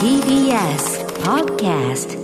[0.00, 2.19] TBS Podcast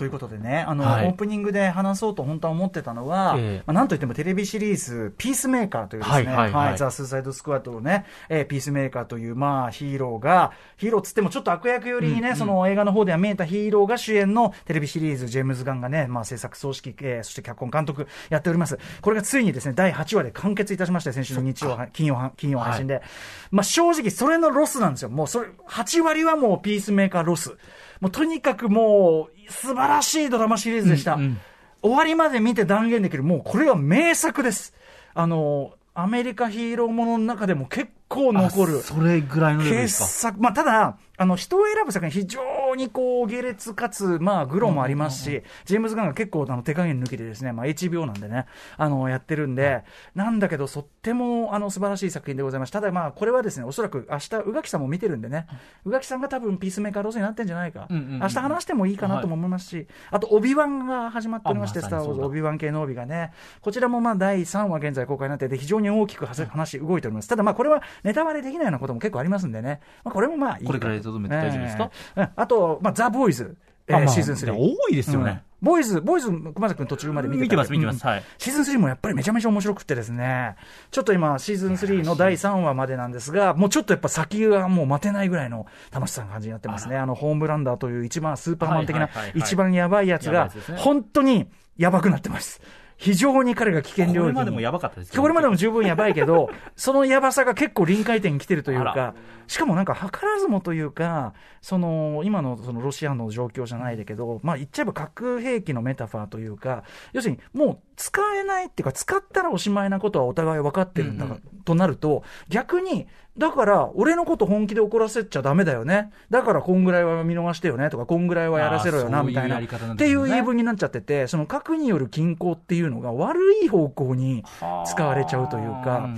[0.00, 18.78] ということでね、あの、はいオープニングで話そうと本当は思ってたのは、ええまあ、なんといってもテレビシリーズ、ピースメーカーというですね、はいはいはいザ・スーサイド・スクワットのね、えーピースメーカーという、まあ、ヒーローが、ヒーローっつってもちょっと悪役寄りにね、その映画の方では見えたヒーローが主演のテレビシリーズ、ジェームズ・ガンがね、まあ、制作総指揮、えーそして脚本監督やっております。
[19.02, 23.02] これがついにですね、第8話で完結いたしまして、先週の日曜は、金曜は、金曜配信で。
[23.50, 25.10] まあ、正直、それのロスなんですよ。
[25.10, 27.58] もう、それ、8割はもうピースメーカーロス。
[28.00, 31.14] もう、とにかくもう、素晴らしいドラマシリーズでした。
[31.14, 31.40] うんうん
[31.82, 34.74] 終わりまで見て断言できる、もうこれは名作です。
[35.14, 38.82] あの、アメリカヒーローものの中でも結構残るあ。
[38.82, 40.32] それぐらいのレベルで傑すか。
[40.32, 40.40] 作。
[40.40, 42.40] まあ、ただ、あの、人を選ぶ作品、非常
[42.74, 48.46] にこう、下劣かつ、まあ、グロもありますし、ジェームズ・ガンが結構、あの、手加減抜きでですね、まあ、HBO なんでね、
[48.76, 49.84] あの、やってるんで、
[50.14, 52.72] なんだけど、とっても、あの、素晴らしい作品でございます。
[52.72, 55.46] ただ、まあ、これはですね、おそらく、明日、宇垣さんも見てるんでね、
[55.84, 57.86] 宇垣さんが多分、ピースメーカーロスになってんじゃないか。
[57.90, 67.28] 明日話してもいいかなとも思いますし、あと、オビワンが始まっておりまして、スター・ウォーズ、オビワン系の帯がね、こちらもまあ第3話現在公開になってて、非常に大きく話動いております。
[67.28, 71.90] ただまあこれはネタバレできないようなことも結構ありますんでね、まあ、これもまあいいかこれくらいで留めて大丈夫ですか？
[72.16, 72.28] ええ。
[72.36, 73.56] あと、まあ、ザ・ボーイズ、
[73.88, 74.56] えーシーズン3。
[74.56, 75.42] 多いですよね。
[75.62, 75.66] うん。
[75.66, 78.02] ボーイズ、ボーイズ、熊崎君途中まで見てた見てます見てます。
[78.02, 78.10] うん。
[78.10, 78.22] はい。
[78.38, 80.56] シーズン3もやっぱりめちゃめちゃ面白くってですね、
[80.90, 86.96] ちょっと今、シーズン3の第3話までなんですが、もうちょっとやっぱ先がもう待てないぐらいの楽しさな感じになってますね。
[86.96, 92.60] あの、ホームランダーという一番スーパーマン的な一番やばいやつが本当にやばくなってます。
[93.00, 94.22] 非常に彼が危険領域に。
[94.24, 99.14] これまでもやばかったですよこれまでも十分やばいけど、 そのやばさが結構臨界点に来てるというあから。
[99.46, 106.84] しかもなんか図らずもというか、その今のそのロシアの状況じゃないだけど、まあ言っちゃえば核兵器のメタファーというか、
[107.14, 113.06] 要するにもう使えないっていうか、使ったらおしまいなことはお互い分かってるんだが、うんとなると、逆に、
[113.38, 116.10] だから、俺のこと本気で怒らせちゃダメだよね。
[116.30, 119.60] だから、こんぐらいは見逃してよねとか、こんぐらいはやらせろよな、みたいな。
[119.60, 124.44] っていう言い分になっちゃってて、その核による均衡っていうのが悪い方向に
[124.86, 126.10] 使われちゃうというか、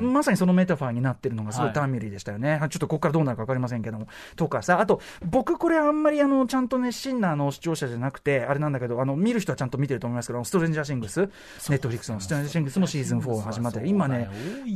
[0.00, 2.58] まさにそのメタファーになってるのがすごいターミリーでしたよね。
[2.70, 4.08] ちょっとここからどうなるか分かりませんけども。
[4.34, 14.28] とかさ、あと、僕これあんまりあの、ちゃんと熱心なあの視聴者じゃなくて、あれなんだけど、あの、見る人はちゃんと見てると思いますけど、ストレンジャーシングス、ネットフリックスのストレンジシングスもシーズン4が始まって、今ね、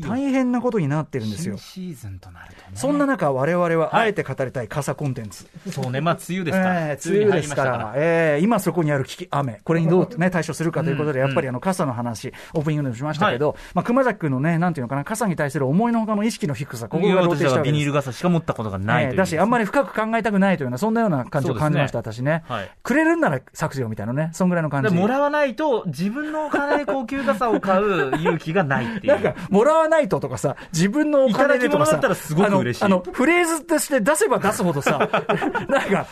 [0.07, 1.57] 大変なことになってるんですよ。
[1.59, 1.95] 新。
[1.95, 2.69] シーズンとなるとね。
[2.75, 5.47] そんな中、我々はあえて語りたい傘コンテンツ。
[5.71, 6.81] そうね、まあ、梅雨ですから。
[6.91, 19.05] えー梅雨ですから、えー今そこにある危機、雨、これにどう、ね、対処するかということで、やっぱりあの傘の話、オープニングでもしましたけど、まあ、熊崎君のね、なんていうのかな、傘に対する思いのほかの意識の低さ、ここが露呈私はビニール傘しか持ったことがない。
[19.05, 22.71] えーだし、あんまり深く考えたくないというような、そんなような感じを感じました、私ね、はい。
[22.83, 24.91] くれるんなら削除みたいなね、そんぐらいの感じ。
[24.91, 29.13] でもらわないと、自分のお金で高級傘を買う勇気がないっていう。
[29.13, 34.99] なんか、もらわないととかさ、自分のお金でとかさ、だったらすごく嬉しいあの、あのフレーズとして出せば出すほどさ、
[35.69, 36.07] なんか、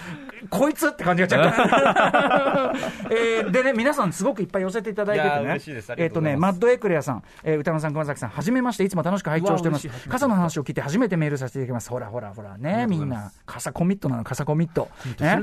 [0.51, 2.75] こいつって感じがちゃう。
[3.11, 5.95] えーでね、皆さんすごくいっぱい寄せていただいててね嬉しいですあ。
[5.95, 9.89] りえっとね、がとうございますマッドエクレアさん、えー歌野さん、熊崎さん、はじめまして、いつも楽しく拝聴しております。
[10.09, 11.91] 傘の話を聞いて初めてメールさせていただきます。
[11.91, 13.33] ほらほらほらね、みんな。
[13.47, 14.89] 傘コミットなの、傘コミット。
[15.21, 15.39] ね。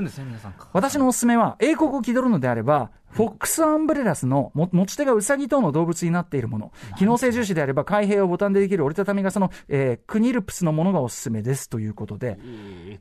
[0.72, 6.72] 私のおすすめは、英国を気取るのであれば、フォックスアンブレラスのも持ち手がウサギ等の動物になっているもの。
[6.98, 12.38] 機能性重視であれば、開閉をボタンでできる折りたたみ傘の、えークニルプスのものがおすすめですということで、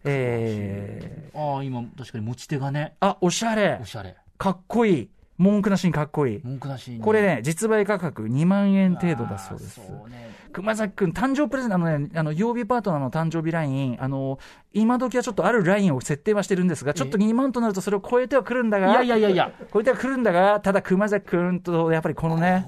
[0.05, 3.85] えーああ、今、確かに持ち手がね、あ、おしゃれお。
[3.85, 4.15] しゃれ。
[4.37, 5.09] かっこいい。
[5.37, 6.41] 文句なしにかっこいい。
[6.43, 6.99] 文句なしに。
[7.01, 9.75] これね、実売価格2万円程度だそうです。
[9.75, 10.29] そうね。
[10.51, 14.39] 熊崎くん、誕生プレゼント、あのね、あの、曜日パートナーの誕生日ライン、あの、
[14.73, 19.51] 今時はちょっとあるラインを設定はしてるんですが、ちょっと2万となるとそれを超えてはくるんだが、いやいやいやいや。
[19.73, 22.65] 超えてはくるんだが、ただ熊崎くんと、やっぱりこのね、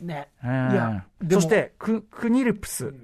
[0.00, 0.28] ね。
[0.44, 2.94] うんそして、ク、クニルプス。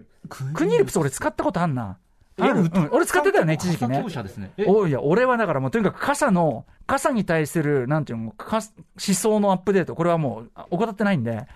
[0.55, 1.99] クニルプス俺使ったことあんな。
[2.39, 2.61] えある？
[2.61, 4.09] うん俺使ってたよね、一時期ね傘業。
[4.09, 4.53] 者ですね。
[4.57, 4.65] え？
[4.67, 11.47] おいや、俺はだからもうとにかく傘の、傘に対する、なんていうの、か思想のアップデート、これはもう、あ怠ってないんで、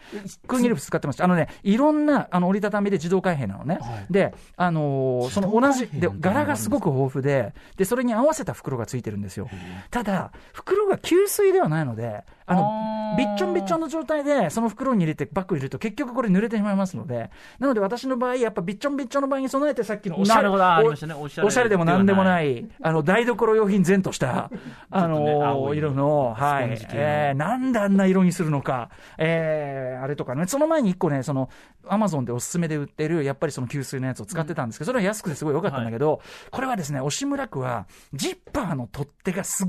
[0.47, 1.25] クーニルプス使ってました。
[1.25, 3.79] あのね、いろんな、あの、折りたたみで自動開閉なのね。
[3.81, 4.13] はい。
[4.13, 9.49] で、あのーその同じ、で柄がすごく豊富で、で、それに合わせた袋がついてるんですよ。
[9.91, 20.59] ただ、袋が吸水ではないので、あのびっちょんびっちょんの状態で、その袋に入れてバッグに入れると、結局これ濡れてしまいますので、なので私の場合、やっぱびっちょんびっちょんの場合に備えて、さっきのおしゃれおお
[20.95, 24.51] しゃれおしゃれでもなんでもない、あの、台所用品前とした、
[24.91, 26.79] あの青い色の、はい。
[26.93, 31.51] えー、なんであんな色にするのか、えー、あれとかね、その前に一個ね、その、
[31.89, 39.69] アマゾンでおすすめで売ってる、やっぱりその吸水のやつを使ってたんですけど、それは安くてすごい良かったんだけど、これはですね、押村区は、ジッパーの取っ手がすっ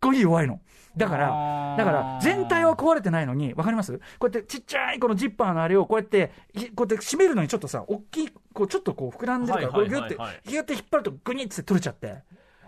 [0.00, 0.60] ごい弱いの。
[0.94, 3.98] だからだから、全体は壊れてないのに、わかります？
[4.18, 12.16] こうやってちっちゃいこのジッパーのあれをこうやって、ひこうやって閉めるのにちょっとさ、大きい、こうちょっとこう膨らんでるから、ギュってはいはい、ギュって引っ張るとグニッつって取れちゃって。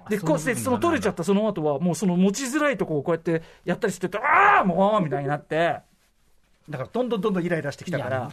[0.08, 5.80] で、こうして、その取れちゃったその後は、もうその持ちづらいとこをこうやってやったりしてて、ああもうみたいになって、
[6.68, 8.30] だからどんどんどんどんイライラしてきたから、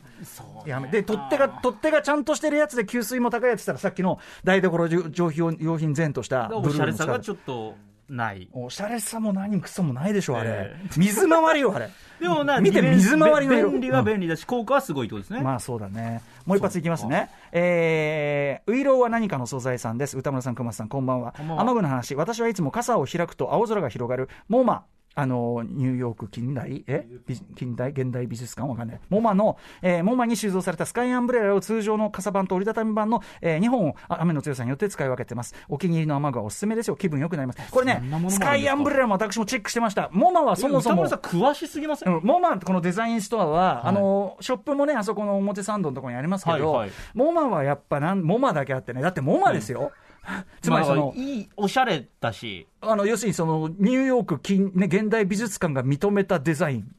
[0.66, 7.76] やめで取っ手が取っ手がちゃんとしてるやつで吸水も高いやつしたらさっきの台所上品用品前としたおしゃれさがちょょっと
[8.12, 8.50] ない。
[8.52, 15.42] おしゃれさも何もクソもないでしょあれ、え水回りよあれ でもな、見て水回りの色便利は便利だし、効果はすごいってことですね。
[15.42, 16.22] まあそうだね。
[16.46, 17.30] もう一発いきますね。
[17.52, 20.18] えー、ウイローは何かの素材さんです。
[20.18, 21.34] 歌村さん、熊さん、こんばんは。
[21.58, 22.16] 雨具の話。
[22.16, 24.84] 私はいつも傘を開くと青空が広がる、モマ。
[25.14, 26.84] あの、ニューヨーク近代？
[26.88, 27.06] え？
[27.28, 27.92] 美近代？
[27.92, 28.70] 現代美術館？
[28.70, 29.00] わかんない。
[29.10, 35.54] モマの、えーモマに収蔵されたスカイアンブレラを通常の傘版と折りたたみ版の、え2本をあ雨の強さによって使い分けてます。
[35.68, 36.96] お気に入りの雨具はおすすめですよ。
[36.96, 37.72] 気分良くなります。
[37.72, 40.10] これねスカイアンブレラも私もチェックしてました。
[40.14, 49.92] モマはそもそも詳しすぎません、うん、モマこのデザインストアは、はいあのショップもね、あそこの表参道のところにありますけど、はいはいモマはやっぱなん、モマだけあってね、だってモマですよ。
[50.62, 56.96] つまりその、まあいい、おしゃれだし、あの要するにそのニューヨーク近、ね、現代美術館が認めたデザイン、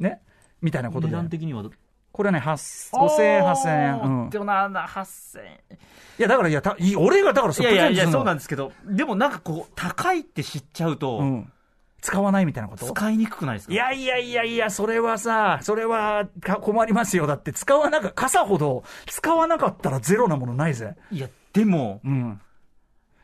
[0.00, 0.20] ね、
[0.60, 1.64] みたいなこと値で、段的には。
[2.12, 5.78] これはね、8 5000円、8000円、うん、でもな、な、8000円。
[6.16, 11.52] いや、だから、いや、たい俺がだから、いやいやいや、そうなんんですけど、でもなんかこう、高いって知っちゃうと、うん、
[12.00, 12.86] 使わないみたいなこと？
[12.86, 13.74] 使いにくくないですか？
[13.74, 17.26] いやいやいやいや、それはさ、それはか困りますよ。
[17.26, 20.94] だって、使わなか、傘ほど、使わなかったらゼロなものないぜ。
[21.10, 22.40] いや、でも、うん。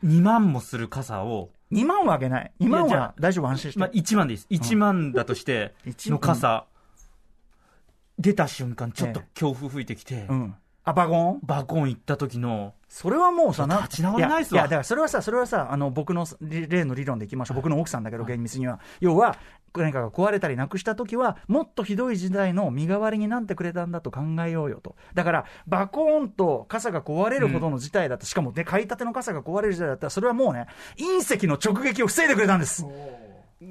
[0.04, 2.52] 2万もする傘を、2万はあげない。
[2.60, 3.80] 2万いやじゃあは大丈夫、安心して。
[3.80, 4.48] まあ、1万でいいです。
[4.50, 6.66] 1万だとして、1の傘、
[8.18, 10.54] 出た瞬間、ちょっと強風吹いてきて、うん。
[10.84, 11.40] あ、バゴン？
[11.42, 17.56] バコン行った時の、それはもうさ、な立ち直れないっすわや、いやだからそれはさ、それはさ、あの、僕の例例の理論でいきましょう。
[17.56, 18.80] 僕の奥さんだけど、厳密には。
[19.00, 19.36] 要は、
[19.76, 24.96] 何かが壊れたりなくしたときは、もっとひどい時代の身代わりになってくれたんだと考えようよと。
[25.14, 30.66] だから、バコーンと傘が壊れるほどの事態だった、しかもね、買いたての傘が壊れる時代だったら、それはもうね、
[30.96, 32.84] 隕石の直撃を防いでくれたんです。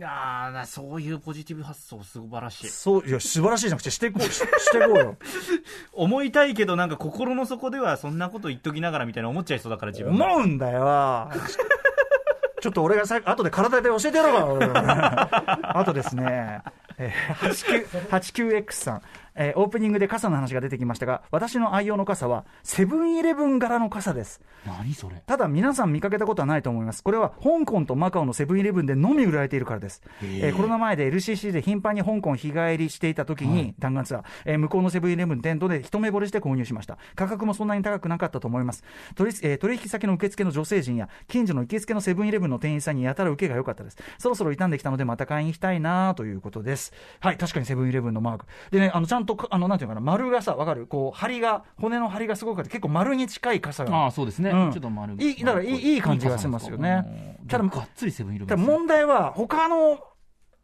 [0.03, 2.68] ああ、そういうポジティブ発想素晴らしい。
[2.68, 5.18] そう、いや、素晴らしいじゃなくて、していこう、ししていこうよ。
[5.94, 10.25] 思いたいけど、なんか心の底ではそんなこと言っときながらみたいな思っちゃいそうだから自分が。
[10.25, 11.31] 思うんだよ。
[12.62, 15.30] ちょっと俺がさ、後で体で教えてやろうか。
[15.75, 16.62] あとですね、
[16.97, 19.01] えー、89 89X さん、
[19.39, 24.41] えーオープニングで傘の話が出てきましたが、私の愛用の傘は、セブンイレブン柄の傘です。
[24.65, 25.24] 何それ？
[25.25, 27.01] ただ皆さん見かけたことはないと思います。
[27.03, 30.01] これは香港とマカオのセブンイレブンでのみ売られているからです。
[30.21, 36.97] えーコロナ前で LCC で頻繁に香港日帰りしていた時に、弾丸ツアー、えー向こうのセブンイレブン店頭で一目惚れして購入しました。
[37.15, 38.83] 価格もそんなに高くなかったと思います。
[39.15, 43.97] 取り,、えー取引先の受付の女性陣や、近所の行きつけのセブンイレブンの店員さんにやたら受けが良かったです。
[44.18, 46.92] そろそろ傷んできたのでまた買いに行きたいなということです。
[47.21, 48.45] はい、確かにセブンイレブンのマーク。
[48.71, 50.88] でね、あの、ちゃんと、あの、なんていうのかな、丸がさ、わかる？
[50.88, 53.96] こう、針が、骨の針がすごくて、結構丸に近い傘が。
[53.96, 54.52] ああ、そうですね。
[54.52, 58.66] うんちょっと丸いいだからいいいい感じがしますよねただがっつりセブンイレブンね。
[58.66, 60.00] 問題は、他の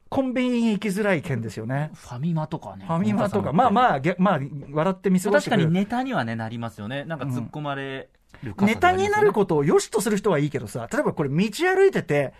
[0.09, 1.91] コンビニに行きづらい件ですよね。
[1.93, 2.85] ファミマとかね。
[2.85, 3.71] ファミマとか、まああ。
[3.71, 4.39] まあ、げまあ、
[4.71, 7.03] 笑って見過ごしてくれる確かにネタにはね、なりますよね。
[7.05, 8.09] なんか突っ込まれ
[8.43, 12.33] る傘ネタになるこことを良しとする人はいいけどさ、例えばこれ道歩いてて、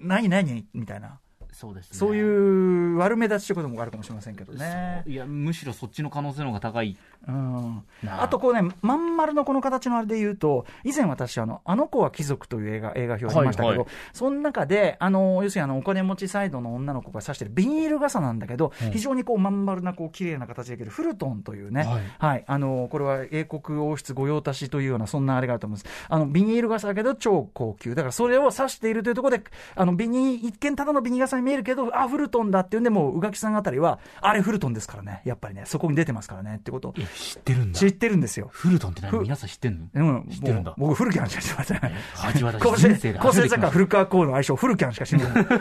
[0.00, 0.66] 何何？
[0.74, 1.20] みたいな。
[1.56, 1.96] そうですね。
[1.96, 5.02] そういう悪目立ちってこともあるかもしれませんけどね。
[5.06, 7.82] いや、むしろそっちの可能性の方が高いうん。
[8.02, 8.22] な。
[8.22, 26.06] あとこうね、まん丸のこの形のあれで言うと、以前私、あの、あの子は貴族という映画、映画表ありましたけど、はいはいその中で、あの、要するにあの、お金持ちサイドの女の子が指してるビニール傘なんだけど、非常にこう、まん丸な、こう、綺麗な形できるフルトンというね、はいはい、あの、これは英国王室御用達というような、そんなあれがあると思うんです。
[26.08, 27.94] あの、ビニール傘だけど超高級。
[27.94, 29.44] だからそれを指しているというところで、
[29.74, 35.22] あの、ビニー、一見ただのビニール傘に見えるけど、あ、フルトンだっていうんで、もう、宇垣さんあたりは、あれフルトンですからね。
[35.24, 37.86] やっぱりね、そこに出てますからね、ってこと知ってるんだ知。
[37.86, 38.48] ってるんですよ。
[38.50, 40.10] フルトンってふ何皆さん知ってんの？
[40.20, 41.80] うん、知ってるんだ僕、フルキャンしか知りません。
[42.14, 45.46] 恥私 構成人生で構成作家、古川コールの相性、フルキャンしか知りません。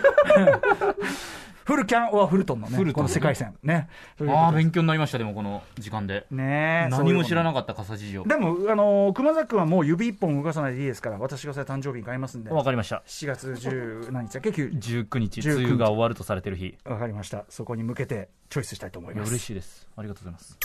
[1.65, 3.55] フルキャン・オア・フルトンのね、フルトンこの世界線。
[3.63, 3.89] ね。
[4.27, 6.27] ああ、勉強になりました、でもこの時間で。
[6.29, 8.25] ね何も知らなかかった傘事情っ。
[8.27, 13.01] でも、あのー熊崎君はもう指一本動かさないでいいですから、私がそれ誕生日に買いますんで、わかりました。
[13.07, 16.65] 7月10何日だっけ、9 19日、19梅雨が終わるとされてる日。
[16.67, 17.45] いわかりました。
[17.49, 19.29] そこに向けてチョイスしたいと思いや、ます。
[19.31, 19.87] 嬉しいです。
[19.97, 20.59] ありがとうございます。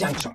[0.00, 0.32] Junction.